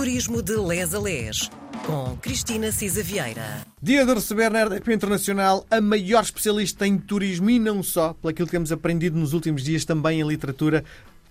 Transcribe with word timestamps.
Turismo 0.00 0.40
de 0.40 0.56
Les 0.56 0.94
a 0.94 0.98
Les, 0.98 1.50
com 1.84 2.16
Cristina 2.22 2.72
Cisa 2.72 3.02
Vieira. 3.02 3.60
Dia 3.82 4.06
de 4.06 4.14
receber 4.14 4.50
na 4.50 4.64
RDP 4.64 4.94
Internacional 4.94 5.66
a 5.70 5.78
maior 5.78 6.22
especialista 6.22 6.86
em 6.86 6.96
turismo 6.96 7.50
e 7.50 7.58
não 7.58 7.82
só, 7.82 8.14
pelo 8.14 8.32
que 8.32 8.46
temos 8.46 8.72
aprendido 8.72 9.18
nos 9.18 9.34
últimos 9.34 9.62
dias 9.62 9.84
também 9.84 10.22
em 10.22 10.26
literatura. 10.26 10.82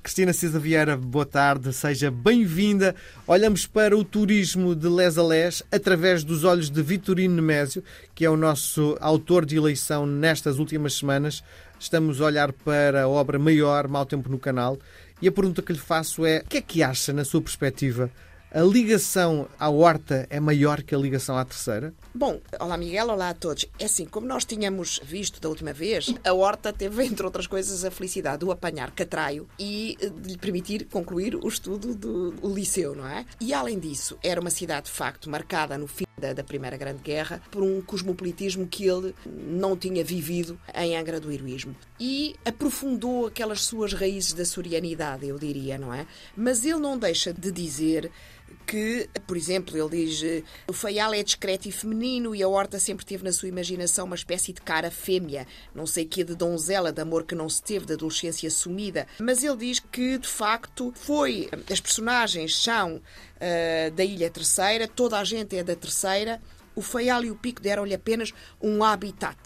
Cristina 0.03 0.33
Cisa 0.33 0.59
Vieira, 0.59 0.95
boa 0.95 1.25
tarde, 1.25 1.73
seja 1.73 2.11
bem-vinda. 2.11 2.95
Olhamos 3.25 3.65
para 3.65 3.97
o 3.97 4.03
turismo 4.03 4.75
de 4.75 4.87
Les 4.87 5.17
a 5.17 5.23
Les 5.23 5.63
através 5.71 6.23
dos 6.23 6.43
olhos 6.43 6.69
de 6.69 6.83
Vitorino 6.83 7.37
Nemésio, 7.37 7.83
que 8.13 8.23
é 8.23 8.29
o 8.29 8.37
nosso 8.37 8.95
autor 9.01 9.47
de 9.47 9.57
eleição 9.57 10.05
nestas 10.05 10.59
últimas 10.59 10.93
semanas. 10.93 11.43
Estamos 11.79 12.21
a 12.21 12.25
olhar 12.25 12.53
para 12.53 13.01
a 13.01 13.07
obra 13.07 13.39
maior, 13.39 13.87
Mau 13.87 14.05
Tempo 14.05 14.29
no 14.29 14.37
Canal, 14.37 14.77
e 15.19 15.27
a 15.27 15.31
pergunta 15.31 15.63
que 15.63 15.73
lhe 15.73 15.79
faço 15.79 16.23
é: 16.23 16.43
o 16.45 16.47
que 16.47 16.57
é 16.57 16.61
que 16.61 16.83
acha, 16.83 17.11
na 17.11 17.25
sua 17.25 17.41
perspectiva, 17.41 18.11
a 18.51 18.61
ligação 18.61 19.47
à 19.59 19.69
horta 19.69 20.27
é 20.29 20.39
maior 20.39 20.81
que 20.81 20.95
a 20.95 20.97
ligação 20.97 21.37
à 21.37 21.45
terceira? 21.45 21.93
Bom, 22.13 22.39
olá 22.59 22.77
Miguel, 22.77 23.09
olá 23.09 23.29
a 23.29 23.33
todos. 23.33 23.65
É 23.77 23.85
assim, 23.85 24.05
como 24.05 24.27
nós 24.27 24.45
tínhamos 24.45 24.99
visto 25.03 25.39
da 25.39 25.49
última 25.49 25.71
vez, 25.71 26.13
a 26.23 26.33
horta 26.33 26.73
teve, 26.73 27.05
entre 27.05 27.25
outras 27.25 27.47
coisas, 27.47 27.85
a 27.85 27.91
felicidade 27.91 28.45
de 28.45 28.51
apanhar 28.51 28.91
catraio 28.91 29.47
e 29.59 29.97
de 30.21 30.31
lhe 30.31 30.37
permitir 30.37 30.85
concluir 30.85 31.35
o 31.35 31.47
estudo 31.47 31.93
do 31.93 32.31
liceu, 32.43 32.95
não 32.95 33.07
é? 33.07 33.25
E 33.39 33.53
além 33.53 33.77
disso, 33.77 34.17
era 34.23 34.41
uma 34.41 34.49
cidade 34.49 34.87
de 34.87 34.91
facto 34.91 35.29
marcada 35.29 35.77
no 35.77 35.87
fim 35.87 36.08
da, 36.19 36.33
da 36.33 36.43
Primeira 36.43 36.77
Grande 36.77 37.01
Guerra 37.01 37.41
por 37.49 37.63
um 37.63 37.81
cosmopolitismo 37.81 38.67
que 38.67 38.85
ele 38.85 39.15
não 39.25 39.75
tinha 39.75 40.03
vivido 40.03 40.59
em 40.75 40.95
Angra 40.95 41.19
do 41.19 41.31
Heroísmo. 41.31 41.75
E 41.99 42.35
aprofundou 42.45 43.27
aquelas 43.27 43.61
suas 43.61 43.93
raízes 43.93 44.33
da 44.33 44.45
sorianidade, 44.45 45.27
eu 45.27 45.39
diria, 45.39 45.77
não 45.77 45.93
é? 45.93 46.05
Mas 46.35 46.63
ele 46.65 46.79
não 46.79 46.97
deixa 46.97 47.33
de 47.33 47.51
dizer 47.51 48.11
que, 48.69 49.09
por 49.25 49.35
exemplo, 49.35 49.75
ele 49.75 50.05
diz 50.05 50.43
o 50.67 50.73
feial 50.73 51.11
é 51.11 51.23
discreto 51.23 51.67
e 51.67 51.71
feminino 51.71 52.35
e 52.35 52.43
a 52.43 52.47
horta 52.47 52.77
sempre 52.77 53.03
teve 53.03 53.23
na 53.23 53.31
sua 53.31 53.49
imaginação 53.49 54.05
uma 54.05 54.15
espécie 54.15 54.53
de 54.53 54.61
cara 54.61 54.91
fêmea, 54.91 55.47
não 55.73 55.87
sei 55.87 56.05
que 56.05 56.23
de 56.23 56.35
donzela, 56.35 56.91
de 56.91 57.01
amor 57.01 57.23
que 57.23 57.33
não 57.33 57.49
se 57.49 57.63
teve, 57.63 57.87
de 57.87 57.93
adolescência 57.93 58.47
sumida. 58.51 59.07
Mas 59.19 59.43
ele 59.43 59.57
diz 59.57 59.79
que, 59.79 60.19
de 60.19 60.27
facto, 60.27 60.93
foi. 60.95 61.49
As 61.67 61.79
personagens 61.79 62.55
são 62.55 62.97
uh, 62.97 63.91
da 63.95 64.03
Ilha 64.03 64.29
Terceira, 64.29 64.87
toda 64.87 65.17
a 65.17 65.23
gente 65.23 65.57
é 65.57 65.63
da 65.63 65.75
Terceira. 65.75 66.39
O 66.79 66.81
feial 66.81 67.25
e 67.25 67.29
o 67.29 67.35
pico 67.35 67.61
deram-lhe 67.61 67.93
apenas 67.93 68.33
um 68.61 68.81
habitat. 68.81 69.37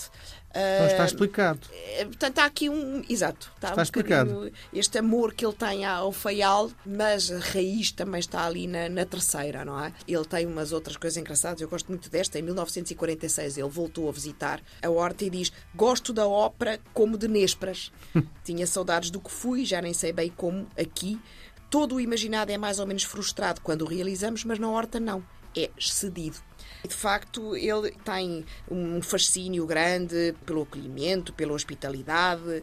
Então 0.51 0.85
está 0.85 1.05
explicado. 1.05 1.67
Uh, 1.67 2.05
portanto, 2.05 2.37
há 2.37 2.45
aqui 2.45 2.69
um. 2.69 3.03
Exato. 3.09 3.51
Está, 3.55 3.69
está 3.69 3.81
um 3.81 3.83
explicado. 3.83 4.51
Este 4.71 4.99
amor 4.99 5.33
que 5.33 5.43
ele 5.43 5.55
tem 5.55 5.83
ao 5.83 6.11
feial, 6.11 6.69
mas 6.85 7.31
a 7.31 7.39
raiz 7.39 7.91
também 7.91 8.19
está 8.19 8.45
ali 8.45 8.67
na, 8.67 8.87
na, 8.87 9.03
terceira, 9.03 9.65
não 9.65 9.83
é? 9.83 9.91
Ele 10.07 10.25
tem 10.25 10.45
umas 10.45 10.71
outras 10.71 10.95
coisas 10.95 11.17
engraçadas. 11.17 11.59
Eu 11.59 11.67
gosto 11.67 11.87
muito 11.87 12.07
desta. 12.07 12.37
Em 12.37 12.43
1946, 12.43 13.57
ele 13.57 13.67
voltou 13.67 14.07
a 14.07 14.11
visitar 14.11 14.61
a 14.79 14.89
horta 14.91 15.25
e 15.25 15.31
diz: 15.31 15.51
Gosto 15.73 16.13
da 16.13 16.27
ópera 16.27 16.79
como 16.93 17.17
de 17.17 17.27
Nésperas. 17.27 17.91
Tinha 18.45 18.67
saudades 18.67 19.09
do 19.09 19.19
que 19.19 19.31
fui, 19.31 19.65
já 19.65 19.81
nem 19.81 19.91
sei 19.91 20.13
bem 20.13 20.29
como 20.29 20.67
aqui. 20.77 21.19
Todo 21.67 21.95
o 21.95 21.99
imaginado 21.99 22.51
é 22.51 22.59
mais 22.59 22.77
ou 22.77 22.85
menos 22.85 23.01
frustrado 23.01 23.59
quando 23.61 23.81
o 23.81 23.87
realizamos, 23.87 24.43
mas 24.43 24.59
na 24.59 24.69
horta 24.69 24.99
não. 24.99 25.23
É 25.55 25.69
excedido. 25.77 26.37
De 26.85 26.93
facto, 26.93 27.55
ele 27.55 27.91
tem 28.03 28.45
um 28.69 29.01
fascínio 29.01 29.65
grande 29.65 30.35
pelo 30.45 30.63
acolhimento, 30.63 31.31
pela 31.31 31.53
hospitalidade, 31.53 32.61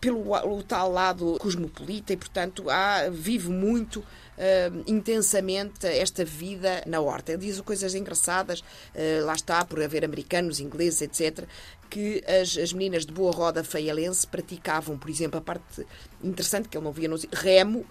pelo 0.00 0.32
o 0.32 0.62
tal 0.62 0.90
lado 0.90 1.36
cosmopolita 1.38 2.12
e, 2.12 2.16
portanto, 2.16 2.68
há, 2.68 3.08
vive 3.10 3.48
muito 3.48 4.04
uh, 4.42 4.82
intensamente 4.86 5.86
esta 5.86 6.24
vida 6.24 6.82
na 6.86 7.00
horta. 7.00 7.32
Ele 7.32 7.46
diz 7.46 7.60
coisas 7.60 7.94
engraçadas, 7.94 8.60
uh, 8.60 9.24
lá 9.24 9.34
está, 9.34 9.64
por 9.64 9.82
haver 9.82 10.04
americanos, 10.04 10.60
ingleses, 10.60 11.02
etc., 11.02 11.46
que 11.90 12.24
as, 12.26 12.56
as 12.56 12.72
meninas 12.72 13.04
de 13.04 13.12
boa 13.12 13.30
roda 13.30 13.62
feialense 13.62 14.26
praticavam, 14.26 14.96
por 14.96 15.10
exemplo, 15.10 15.38
a 15.38 15.42
parte 15.42 15.86
interessante 16.24 16.66
que 16.66 16.74
ele 16.78 16.84
não 16.84 16.92
via 16.92 17.06
nos 17.06 17.26
remo 17.30 17.80
uh, 17.80 17.86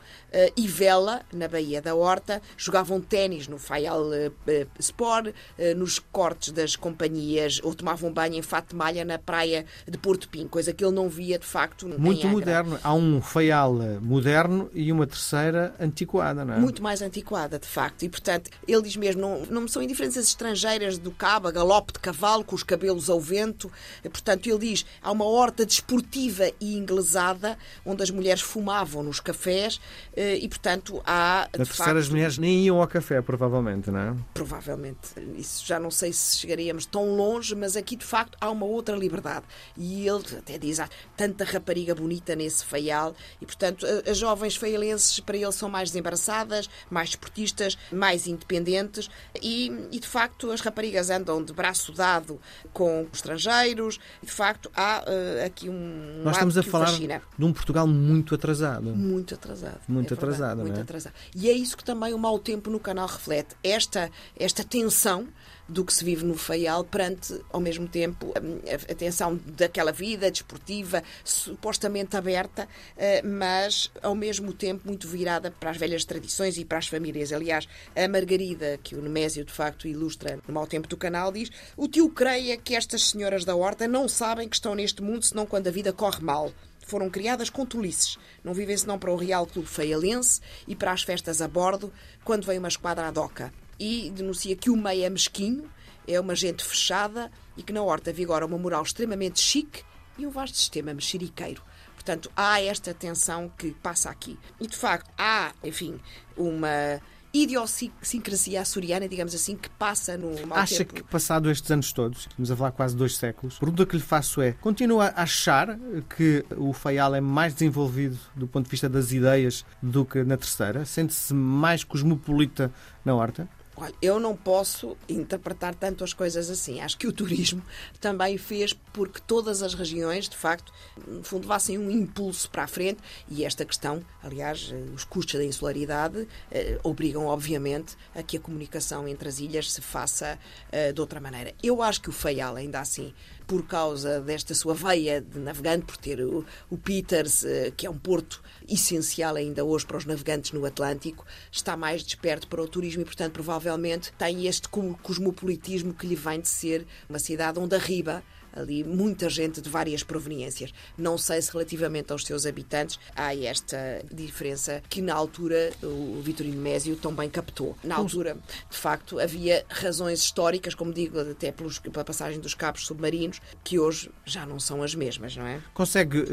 e 0.57 0.67
vela 0.67 1.21
na 1.31 1.47
Baía 1.47 1.79
da 1.83 1.93
Horta, 1.93 2.41
jogavam 2.57 2.99
ténis 2.99 3.47
no 3.47 3.59
Faial 3.59 4.01
uh, 4.07 4.67
Sport, 4.79 5.35
nos 5.77 5.99
cortes 5.99 6.51
das 6.51 6.75
companhias, 6.75 7.59
ou 7.63 7.75
tomavam 7.75 8.11
banho 8.11 8.35
em 8.35 8.41
fato 8.41 8.69
de 8.69 8.75
malha 8.75 9.05
na 9.05 9.19
praia 9.19 9.65
de 9.87 9.97
Porto 9.99 10.27
Pinho, 10.29 10.49
coisa 10.49 10.73
que 10.73 10.83
ele 10.83 10.93
não 10.95 11.07
via 11.07 11.37
de 11.37 11.45
facto 11.45 11.70
Muito 11.97 12.27
moderno. 12.27 12.79
Há 12.83 12.93
um 12.93 13.21
Faial 13.21 13.73
moderno 14.01 14.69
e 14.73 14.91
uma 14.91 15.07
terceira 15.07 15.73
antiquada, 15.79 16.45
não 16.45 16.53
é? 16.53 16.59
Muito 16.59 16.81
mais 16.81 17.01
antiquada, 17.01 17.59
de 17.59 17.67
facto. 17.67 18.03
E, 18.03 18.09
portanto, 18.09 18.49
ele 18.67 18.81
diz 18.81 18.95
mesmo, 18.95 19.21
não, 19.21 19.45
não 19.45 19.67
são 19.67 19.81
indiferentes 19.81 20.17
as 20.17 20.27
estrangeiras 20.27 20.97
do 20.97 21.11
cabo, 21.11 21.47
a 21.47 21.51
galope 21.51 21.93
de 21.93 21.99
cavalo, 21.99 22.43
com 22.43 22.55
os 22.55 22.63
cabelos 22.63 23.09
ao 23.09 23.19
vento, 23.19 23.71
Portanto, 24.09 24.47
ele 24.47 24.59
diz 24.59 24.85
há 25.01 25.11
uma 25.11 25.25
horta 25.25 25.65
desportiva 25.65 26.51
e 26.59 26.75
inglesada 26.75 27.57
onde 27.85 28.03
as 28.03 28.09
mulheres 28.09 28.41
fumavam 28.41 29.03
nos 29.03 29.19
cafés 29.19 29.79
eh, 30.15 30.37
e, 30.37 30.47
portanto, 30.47 31.01
há. 31.05 31.47
Na 31.51 31.65
terceira, 31.65 31.85
facto, 31.85 31.97
as 31.97 32.09
mulheres 32.09 32.37
nem 32.37 32.65
iam 32.65 32.81
ao 32.81 32.87
café, 32.87 33.21
provavelmente, 33.21 33.89
não 33.89 33.99
é? 33.99 34.15
Provavelmente. 34.33 34.99
Isso 35.37 35.65
já 35.65 35.79
não 35.79 35.91
sei 35.91 36.13
se 36.13 36.37
chegaríamos 36.37 36.85
tão 36.85 37.15
longe, 37.15 37.55
mas 37.55 37.75
aqui, 37.75 37.95
de 37.95 38.05
facto, 38.05 38.37
há 38.39 38.49
uma 38.49 38.65
outra 38.65 38.95
liberdade. 38.95 39.45
E 39.77 40.07
ele 40.07 40.23
até 40.37 40.57
diz 40.57 40.79
há 40.79 40.89
tanta 41.15 41.45
rapariga 41.61 41.95
bonita 41.95 42.35
nesse 42.35 42.65
feial 42.65 43.15
e, 43.39 43.45
portanto, 43.45 43.85
as 44.09 44.17
jovens 44.17 44.55
feialenses, 44.55 45.19
para 45.19 45.37
ele, 45.37 45.51
são 45.51 45.69
mais 45.69 45.89
desembaraçadas, 45.89 46.69
mais 46.89 47.09
esportistas, 47.09 47.77
mais 47.91 48.27
independentes 48.27 49.09
e, 49.41 49.71
e 49.91 49.99
de 49.99 50.07
facto, 50.07 50.51
as 50.51 50.61
raparigas 50.61 51.09
andam 51.09 51.43
de 51.43 51.53
braço 51.53 51.91
dado 51.91 52.39
com 52.73 53.07
estrangeiros 53.11 53.31
estrangeiros. 53.41 53.99
De 54.21 54.31
facto, 54.31 54.71
há 54.75 55.03
uh, 55.03 55.45
aqui 55.45 55.69
um. 55.69 56.21
Nós 56.23 56.35
estamos 56.35 56.57
a 56.57 56.63
falar 56.63 56.87
fascina. 56.87 57.21
de 57.37 57.45
um 57.45 57.53
Portugal 57.53 57.87
muito 57.87 58.35
atrasado. 58.35 58.83
Muito 58.83 59.33
atrasado. 59.33 59.79
Muito 59.87 60.13
é 60.13 60.17
atrasado, 60.17 60.57
verdade, 60.57 60.61
muito 60.61 60.79
é? 60.79 60.81
atrasado. 60.81 61.13
E 61.35 61.49
é 61.49 61.53
isso 61.53 61.77
que 61.77 61.83
também 61.83 62.13
o 62.13 62.17
mau 62.17 62.39
tempo 62.39 62.69
no 62.69 62.79
canal 62.79 63.07
reflete. 63.07 63.55
Esta, 63.63 64.09
esta 64.37 64.63
tensão 64.63 65.27
do 65.71 65.85
que 65.85 65.93
se 65.93 66.03
vive 66.03 66.25
no 66.25 66.35
Faial 66.35 66.83
perante, 66.83 67.39
ao 67.49 67.61
mesmo 67.61 67.87
tempo, 67.87 68.33
a, 68.35 68.93
tensão 68.93 69.39
daquela 69.45 69.91
vida 69.91 70.29
desportiva, 70.29 71.01
supostamente 71.23 72.17
aberta, 72.17 72.67
eh, 72.97 73.21
mas 73.21 73.89
ao 74.03 74.13
mesmo 74.13 74.51
tempo 74.51 74.85
muito 74.85 75.07
virada 75.07 75.49
para 75.49 75.69
as 75.69 75.77
velhas 75.77 76.03
tradições 76.03 76.57
e 76.57 76.65
para 76.65 76.77
as 76.77 76.87
famílias. 76.87 77.31
Aliás, 77.31 77.67
a 77.95 78.07
Margarida, 78.07 78.77
que 78.83 78.95
o 78.95 79.01
Nemésio 79.01 79.45
de 79.45 79.53
facto 79.53 79.87
ilustra 79.87 80.39
no 80.45 80.53
mau 80.53 80.67
tempo 80.67 80.89
do 80.89 80.97
canal, 80.97 81.31
diz: 81.31 81.49
O 81.77 81.87
tio 81.87 82.09
creia 82.09 82.57
que 82.57 82.75
estas 82.75 83.09
senhoras 83.09 83.45
da 83.45 83.55
horta 83.55 83.87
não 83.87 84.09
sabem 84.09 84.49
que 84.49 84.55
estão 84.55 84.75
neste 84.75 85.01
mundo 85.01 85.23
senão 85.23 85.45
quando 85.45 85.67
a 85.67 85.71
vida 85.71 85.93
corre 85.93 86.21
mal 86.21 86.51
foram 86.85 87.09
criadas 87.09 87.49
com 87.49 87.65
tolices. 87.65 88.17
Não 88.43 88.53
vivem 88.53 88.75
senão 88.75 88.99
para 88.99 89.11
o 89.11 89.15
Real 89.15 89.47
Clube 89.47 89.69
Feialense 89.69 90.41
e 90.67 90.75
para 90.75 90.91
as 90.91 91.03
festas 91.03 91.41
a 91.41 91.47
bordo, 91.47 91.93
quando 92.25 92.45
vem 92.45 92.57
uma 92.57 92.67
esquadra 92.67 93.07
à 93.07 93.11
doca 93.11 93.53
e 93.81 94.11
denuncia 94.11 94.55
que 94.55 94.69
o 94.69 94.77
meio 94.77 95.03
é 95.03 95.09
mesquinho, 95.09 95.67
é 96.07 96.19
uma 96.19 96.35
gente 96.35 96.63
fechada 96.63 97.31
e 97.57 97.63
que 97.63 97.73
na 97.73 97.81
horta 97.81 98.13
vigora 98.13 98.45
uma 98.45 98.57
moral 98.57 98.83
extremamente 98.83 99.39
chique 99.39 99.83
e 100.19 100.27
um 100.27 100.29
vasto 100.29 100.55
sistema 100.55 100.93
mexeriqueiro. 100.93 101.63
Portanto, 101.95 102.31
há 102.35 102.61
esta 102.61 102.93
tensão 102.93 103.51
que 103.57 103.71
passa 103.71 104.11
aqui. 104.11 104.37
E, 104.59 104.67
de 104.67 104.77
facto, 104.77 105.09
há, 105.17 105.51
enfim, 105.63 105.99
uma 106.37 107.01
idiosincrasia 107.33 108.61
açoriana, 108.61 109.07
digamos 109.07 109.33
assim, 109.33 109.55
que 109.55 109.69
passa 109.69 110.15
no 110.15 110.45
mau 110.45 110.59
Acha 110.59 110.79
tempo. 110.79 110.95
que, 110.95 111.03
passado 111.03 111.49
estes 111.49 111.71
anos 111.71 111.91
todos, 111.91 112.27
estamos 112.27 112.51
a 112.51 112.55
falar 112.55 112.71
quase 112.71 112.95
dois 112.95 113.17
séculos, 113.17 113.55
a 113.55 113.59
pergunta 113.61 113.85
que 113.85 113.95
lhe 113.95 114.01
faço 114.01 114.41
é: 114.41 114.51
continua 114.53 115.07
a 115.07 115.23
achar 115.23 115.79
que 116.15 116.45
o 116.55 116.71
Faial 116.73 117.15
é 117.15 117.21
mais 117.21 117.53
desenvolvido 117.53 118.19
do 118.35 118.47
ponto 118.47 118.65
de 118.65 118.71
vista 118.71 118.87
das 118.89 119.11
ideias 119.11 119.65
do 119.81 120.05
que 120.05 120.23
na 120.23 120.37
terceira? 120.37 120.85
Sente-se 120.85 121.33
mais 121.33 121.83
cosmopolita 121.83 122.71
na 123.03 123.15
horta? 123.15 123.47
Olha, 123.81 123.95
eu 123.99 124.19
não 124.19 124.35
posso 124.35 124.95
interpretar 125.09 125.73
tanto 125.73 126.03
as 126.03 126.13
coisas 126.13 126.51
assim. 126.51 126.79
Acho 126.79 126.95
que 126.99 127.07
o 127.07 127.11
turismo 127.11 127.63
também 127.99 128.37
fez 128.37 128.73
porque 128.93 129.19
todas 129.25 129.63
as 129.63 129.73
regiões, 129.73 130.29
de 130.29 130.37
facto, 130.37 130.71
no 131.07 131.23
fundo, 131.23 131.45
levassem 131.45 131.79
um 131.79 131.89
impulso 131.89 132.47
para 132.51 132.63
a 132.63 132.67
frente 132.67 132.99
e 133.27 133.43
esta 133.43 133.65
questão, 133.65 134.05
aliás, 134.21 134.69
eh, 134.71 134.75
os 134.93 135.03
custos 135.03 135.33
da 135.33 135.43
insularidade 135.43 136.27
eh, 136.51 136.77
obrigam, 136.83 137.25
obviamente, 137.25 137.97
a 138.13 138.21
que 138.21 138.37
a 138.37 138.39
comunicação 138.39 139.07
entre 139.07 139.27
as 139.27 139.39
ilhas 139.39 139.71
se 139.71 139.81
faça 139.81 140.37
eh, 140.71 140.93
de 140.93 141.01
outra 141.01 141.19
maneira. 141.19 141.51
Eu 141.63 141.81
acho 141.81 142.01
que 142.01 142.09
o 142.09 142.13
Faial, 142.13 142.57
ainda 142.57 142.79
assim, 142.79 143.11
por 143.51 143.67
causa 143.67 144.21
desta 144.21 144.53
sua 144.53 144.73
veia 144.73 145.19
de 145.19 145.37
navegante, 145.37 145.85
por 145.85 145.97
ter 145.97 146.21
o, 146.21 146.45
o 146.69 146.77
Peters, 146.77 147.43
eh, 147.43 147.73
que 147.75 147.85
é 147.85 147.89
um 147.89 147.97
porto 147.97 148.41
essencial 148.65 149.35
ainda 149.35 149.65
hoje 149.65 149.85
para 149.85 149.97
os 149.97 150.05
navegantes 150.05 150.53
no 150.53 150.65
Atlântico, 150.65 151.25
está 151.51 151.75
mais 151.75 152.03
desperto 152.03 152.47
para 152.47 152.61
o 152.61 152.67
turismo 152.67 153.01
e, 153.01 153.05
portanto, 153.05 153.33
provavelmente 153.33 153.70
tem 154.17 154.47
este 154.47 154.67
cosmopolitismo 154.69 155.93
que 155.93 156.07
lhe 156.07 156.15
vem 156.15 156.41
de 156.41 156.47
ser 156.47 156.85
uma 157.09 157.19
cidade 157.19 157.59
onde 157.59 157.75
arriba 157.75 158.23
ali 158.53 158.83
muita 158.83 159.29
gente 159.29 159.61
de 159.61 159.69
várias 159.69 160.03
proveniências. 160.03 160.73
Não 160.97 161.17
sei 161.17 161.41
se 161.41 161.51
relativamente 161.51 162.11
aos 162.11 162.25
seus 162.25 162.45
habitantes 162.45 162.99
há 163.15 163.35
esta 163.35 164.03
diferença 164.11 164.81
que 164.89 165.01
na 165.01 165.13
altura 165.13 165.71
o 165.81 166.21
Vitorino 166.21 166.61
Mésio 166.61 166.95
também 166.95 167.29
captou. 167.29 167.77
Na 167.83 167.95
altura, 167.95 168.37
de 168.69 168.77
facto, 168.77 169.19
havia 169.19 169.65
razões 169.69 170.19
históricas, 170.19 170.75
como 170.75 170.93
digo, 170.93 171.19
até 171.19 171.51
pelos, 171.51 171.79
pela 171.79 172.03
passagem 172.03 172.39
dos 172.39 172.53
cabos 172.53 172.85
submarinos, 172.85 173.39
que 173.63 173.79
hoje 173.79 174.11
já 174.25 174.45
não 174.45 174.59
são 174.59 174.83
as 174.83 174.93
mesmas, 174.95 175.35
não 175.35 175.45
é? 175.45 175.61
Consegue 175.73 176.25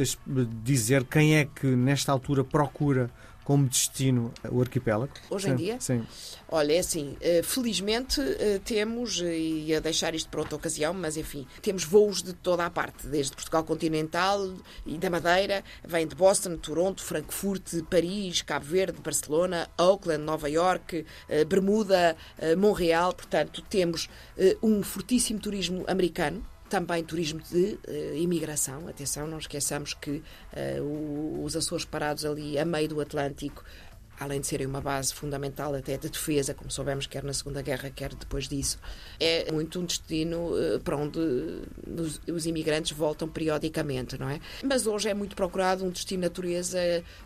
dizer 0.62 1.04
quem 1.04 1.36
é 1.36 1.44
que 1.44 1.66
nesta 1.66 2.12
altura 2.12 2.42
procura 2.42 3.10
como 3.48 3.66
destino 3.66 4.30
o 4.50 4.60
arquipélago? 4.60 5.10
Hoje 5.30 5.46
sim, 5.46 5.52
em 5.52 5.56
dia? 5.56 5.80
Sim. 5.80 6.06
Olha, 6.50 6.74
é 6.74 6.80
assim, 6.80 7.16
eh, 7.18 7.40
felizmente 7.42 8.20
eh, 8.20 8.60
temos, 8.62 9.22
eh, 9.22 9.38
e 9.38 9.74
a 9.74 9.80
deixar 9.80 10.14
isto 10.14 10.28
para 10.28 10.40
outra 10.40 10.56
ocasião, 10.56 10.92
mas 10.92 11.16
enfim, 11.16 11.46
temos 11.62 11.82
voos 11.82 12.22
de 12.22 12.34
toda 12.34 12.66
a 12.66 12.68
parte, 12.68 13.06
desde 13.06 13.34
Portugal 13.34 13.64
continental 13.64 14.52
e 14.84 14.98
da 14.98 15.08
Madeira, 15.08 15.64
vem 15.82 16.06
de 16.06 16.14
Boston, 16.14 16.58
Toronto, 16.58 17.02
Frankfurt, 17.02 17.82
Paris, 17.88 18.42
Cabo 18.42 18.66
Verde, 18.66 19.00
Barcelona, 19.00 19.66
Auckland, 19.78 20.24
Nova 20.24 20.50
York, 20.50 21.06
Bermuda, 21.48 22.16
Montreal, 22.58 23.14
portanto, 23.14 23.62
temos 23.62 24.10
um 24.62 24.82
fortíssimo 24.82 25.40
turismo 25.40 25.84
americano, 25.88 26.44
também 26.68 27.02
turismo 27.02 27.40
de 27.40 27.78
uh, 27.88 28.16
imigração. 28.16 28.86
Atenção, 28.88 29.26
não 29.26 29.38
esqueçamos 29.38 29.94
que 29.94 30.22
uh, 30.80 31.42
os 31.42 31.56
Açores 31.56 31.84
parados 31.84 32.24
ali 32.24 32.58
a 32.58 32.64
meio 32.64 32.88
do 32.88 33.00
Atlântico 33.00 33.64
além 34.18 34.40
de 34.40 34.46
serem 34.46 34.66
uma 34.66 34.80
base 34.80 35.14
fundamental 35.14 35.74
até 35.74 35.96
de 35.96 36.08
defesa, 36.08 36.54
como 36.54 36.70
soubemos 36.70 37.06
quer 37.06 37.22
na 37.22 37.32
Segunda 37.32 37.62
Guerra, 37.62 37.90
quer 37.90 38.14
depois 38.14 38.48
disso, 38.48 38.78
é 39.20 39.50
muito 39.52 39.80
um 39.80 39.84
destino 39.84 40.52
uh, 40.52 40.80
para 40.80 40.96
onde 40.96 41.18
os, 42.28 42.46
imigrantes 42.46 42.96
voltam 42.96 43.28
periodicamente, 43.28 44.18
não 44.18 44.28
é? 44.28 44.40
Mas 44.62 44.86
hoje 44.86 45.08
é 45.08 45.14
muito 45.14 45.36
procurado 45.36 45.84
um 45.84 45.90
destino 45.90 46.22
natureza, 46.22 46.78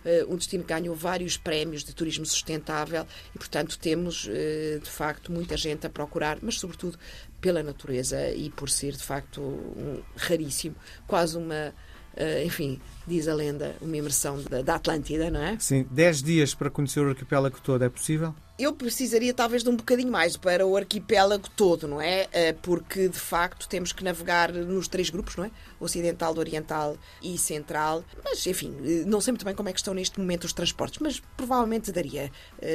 uh, 0.04 0.32
um 0.32 0.36
destino 0.36 0.64
que 0.64 0.72
ganhou 0.72 0.94
vários 0.94 1.36
prémios 1.36 1.84
de 1.84 1.94
turismo 1.94 2.26
sustentável 2.26 3.06
e, 3.34 3.38
portanto, 3.38 3.78
temos 3.78 4.26
uh, 4.26 4.80
de 4.82 4.90
facto 4.90 5.32
muita 5.32 5.56
gente 5.56 5.86
a 5.86 5.90
procurar, 5.90 6.38
mas 6.42 6.58
sobretudo 6.58 6.98
pela 7.40 7.62
natureza 7.62 8.30
e 8.30 8.50
por 8.50 8.70
ser 8.70 8.92
de 8.92 9.02
facto 9.02 9.40
um, 9.40 10.00
raríssimo, 10.16 10.76
quase 11.06 11.36
uma 11.36 11.74
Uh, 12.14 12.44
enfim, 12.46 12.80
diz 13.06 13.26
a 13.28 13.34
lenda, 13.34 13.74
uma 13.80 13.96
imersão 13.96 14.42
da, 14.42 14.62
da 14.62 14.74
Atlântida, 14.74 15.30
não 15.30 15.40
é? 15.40 15.56
Sim, 15.58 15.86
10 15.90 16.22
dias 16.22 16.54
para 16.54 16.70
conhecer 16.70 17.00
o 17.00 17.08
arquipélago 17.08 17.58
todo, 17.60 17.82
é 17.82 17.88
possível? 17.88 18.34
Eu 18.62 18.72
precisaria 18.72 19.34
talvez 19.34 19.64
de 19.64 19.70
um 19.70 19.74
bocadinho 19.74 20.12
mais 20.12 20.36
para 20.36 20.64
o 20.64 20.76
arquipélago 20.76 21.50
todo, 21.56 21.88
não 21.88 22.00
é? 22.00 22.28
Eh, 22.32 22.52
porque 22.52 23.08
de 23.08 23.18
facto 23.18 23.68
temos 23.68 23.92
que 23.92 24.04
navegar 24.04 24.52
nos 24.52 24.86
três 24.86 25.10
grupos, 25.10 25.34
não 25.34 25.46
é? 25.46 25.50
Ocidental, 25.80 26.38
Oriental 26.38 26.96
e 27.20 27.36
Central. 27.36 28.04
Mas 28.22 28.46
enfim, 28.46 28.72
eh, 28.84 29.02
não 29.04 29.20
sei 29.20 29.32
muito 29.32 29.44
bem 29.44 29.52
como 29.52 29.68
é 29.68 29.72
que 29.72 29.80
estão 29.80 29.92
neste 29.92 30.20
momento 30.20 30.44
os 30.44 30.52
transportes, 30.52 31.00
mas 31.00 31.18
provavelmente 31.36 31.90
daria 31.90 32.30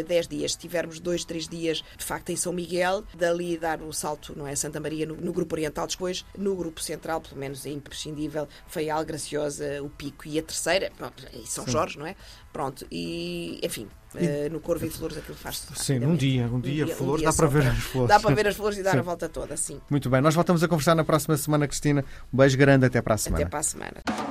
10 0.05 0.25
uh, 0.25 0.29
dias. 0.29 0.51
Se 0.51 0.57
tivermos 0.57 0.99
dois, 0.99 1.23
três 1.23 1.47
dias 1.47 1.81
de 1.97 2.03
facto 2.03 2.31
em 2.31 2.35
São 2.35 2.51
Miguel, 2.51 3.05
dali 3.15 3.57
dar 3.57 3.81
o 3.81 3.93
salto, 3.93 4.33
não 4.35 4.45
é? 4.45 4.57
Santa 4.57 4.81
Maria 4.81 5.05
no, 5.05 5.15
no 5.15 5.31
grupo 5.31 5.55
Oriental, 5.55 5.87
depois 5.87 6.25
no 6.37 6.53
grupo 6.53 6.81
Central, 6.81 7.21
pelo 7.21 7.37
menos 7.37 7.65
é 7.65 7.69
imprescindível, 7.69 8.45
Faial, 8.67 9.05
Graciosa, 9.05 9.81
o 9.81 9.89
Pico 9.89 10.27
e 10.27 10.37
a 10.37 10.43
terceira, 10.43 10.91
e 11.31 11.47
São 11.47 11.63
Sim. 11.63 11.71
Jorge, 11.71 11.97
não 11.97 12.05
é? 12.05 12.17
Pronto, 12.51 12.85
e 12.91 13.59
enfim, 13.63 13.87
Uh, 14.15 14.51
no 14.51 14.59
Corvo 14.59 14.85
e 14.85 14.89
Flores 14.89 15.17
aquilo 15.17 15.37
faz-se. 15.37 15.67
Sim, 15.75 16.03
um 16.05 16.15
dia, 16.15 16.43
um, 16.43 16.55
um 16.55 16.59
dia, 16.59 16.85
dia, 16.85 16.95
flores, 16.95 17.13
um 17.13 17.17
dia 17.17 17.31
dá 17.31 17.33
para 17.33 17.47
ver 17.47 17.67
as 17.67 17.77
flores. 17.77 18.09
Dá 18.09 18.19
para 18.19 18.35
ver 18.35 18.47
as 18.47 18.55
flores 18.55 18.77
e 18.77 18.83
dar 18.83 18.91
sim. 18.91 18.99
a 18.99 19.01
volta 19.01 19.29
toda, 19.29 19.57
sim. 19.57 19.81
Muito 19.89 20.09
bem, 20.09 20.21
nós 20.21 20.33
voltamos 20.33 20.63
a 20.63 20.67
conversar 20.67 20.95
na 20.95 21.03
próxima 21.03 21.35
semana, 21.37 21.67
Cristina. 21.67 22.03
Um 22.33 22.37
beijo 22.37 22.57
grande, 22.57 22.85
até 22.85 23.01
para 23.01 23.15
a 23.15 23.17
semana. 23.17 23.43
Até 23.43 23.49
para 23.49 23.59
a 23.59 23.63
semana. 23.63 24.26